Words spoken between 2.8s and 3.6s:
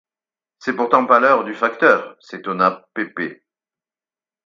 Pépé.